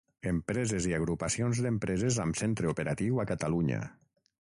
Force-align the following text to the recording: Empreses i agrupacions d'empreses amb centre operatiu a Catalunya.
Empreses 0.29 0.87
i 0.91 0.95
agrupacions 0.99 1.61
d'empreses 1.67 2.19
amb 2.25 2.43
centre 2.43 2.75
operatiu 2.75 3.25
a 3.27 3.31
Catalunya. 3.35 3.89